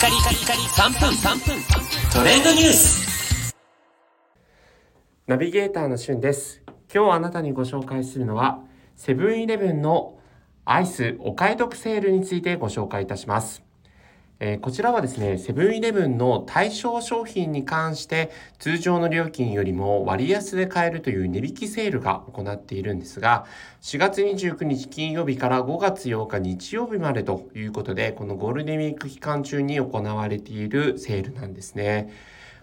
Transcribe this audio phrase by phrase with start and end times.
[0.00, 1.62] カリカリカリ3分3分
[2.10, 3.54] トレンドニュース
[5.26, 6.62] ナビゲーターのしゅんです。
[6.92, 8.62] 今日あなたにご紹介するのは、
[8.96, 10.18] セブンイレブンの
[10.64, 13.62] アイスお買い得セールについてご紹介いたします。
[14.42, 23.44] えーこちらはですね、セブンイレブンの対象商品に関して通常の料金よりも割安で買えるという値引きセールが行っているんですが、
[23.82, 32.10] 4月29日金曜日から5月8日日曜日までということで、このゴールデンウィーク期間中に行われているセールなんですね。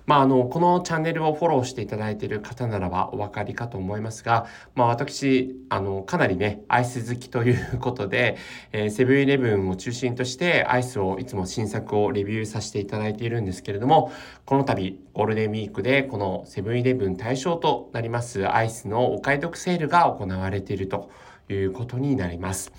[0.08, 8.38] まあ、あの、このチャンネルをフォローしていただいている方ならばお分かりかと思いますが、まあ、私、あの、かなりね、アイス好きということで、
[8.72, 14.14] えセブンイレブンを中心としてアイスをいつも新作をレビューさせていただいているんですけれども、
[14.46, 21.10] この度、ゴールデンウィークでこのセブンイレブン対象となりますアイスのお買い得セールが行われていると
[21.54, 22.72] いうことになります。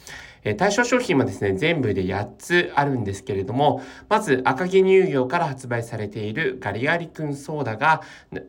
[0.45, 8.03] え対象商品はですね、全部で8つあるんですけれども、まず赤城乳業から発売されているガリガリ君ソーダが、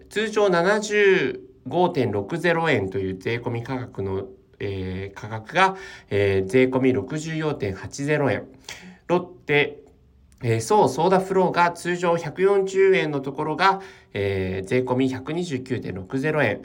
[0.09, 4.27] 通常75.60円という税込み価格の、
[4.59, 5.75] えー価格が、
[6.09, 8.44] えー税込み64.80円。
[9.07, 9.79] ロッテ、
[10.44, 13.81] えー、そうソーダフロートが通常140円のところが、
[14.13, 16.61] えー税込み129.60円。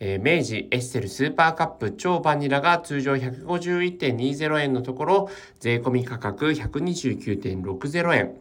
[0.00, 8.34] 明治エッセルスーパーカップ超バニラが通常151.20円のところ、税込み価格129.60円。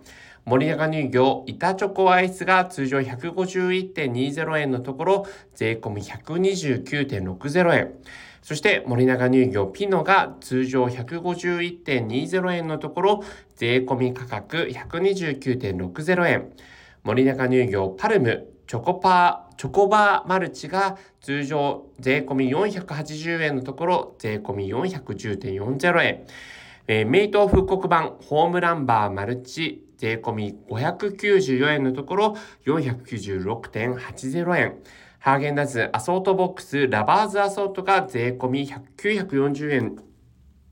[0.46, 7.94] 森永乳業板チョコアイスが通常151.20円のところ、税込み129.60円。
[8.42, 13.24] そして森永乳業ピノが通常151.20円のところ、
[13.58, 16.54] 税込み価格129.60円。
[17.04, 26.26] 森永乳業パルムチョコパーチョコバーマルチが通常税込み480円のところ税込み410.40円、
[26.88, 32.38] えー、メイト復刻版ホームランバーマルチ税込み594円のところ
[32.68, 34.78] 496.80円。
[35.20, 40.09] ハーゲンダッツアソートボックスラバーズアソートが税込み940円。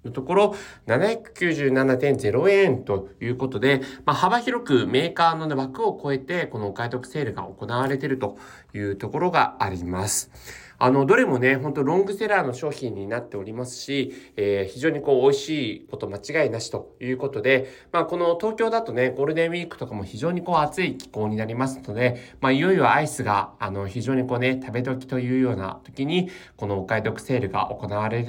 [0.07, 0.55] のところ、
[0.87, 8.37] 797.0円ということで、まあ、幅広くメーカーの枠を超えて、このお買い得セールが行われていると
[8.73, 10.31] いうところがあります。
[10.79, 28.21] あの、どれもね、本当ロングセラーの商品になっておりますし、えー非常にこう、美味しいこと間違いなしということで、まあ、この東京だとね、ゴールデンウィークとかも非常にこう、暑い気候になりますので、まあ、いよいよアイスが、あの、非常にこうね、食べ時というような時に、このお買い得セールが行われ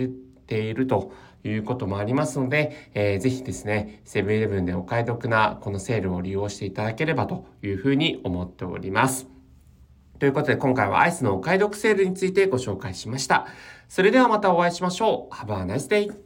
[0.49, 1.13] ていると
[1.45, 9.29] いうこともありますので、えーぜひですね、セブンイレブンでお買い得なこのセールを利用していただければというふうに思っております。
[10.19, 13.47] ということで今回はアイスのお買い得セールについてご紹介しました。
[13.89, 15.35] それではまたお会いしましょう。
[15.35, 16.19] Have a nice day!